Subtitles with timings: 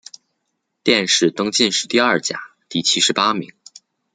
[0.81, 3.53] 殿试登进士第二甲第七十八名。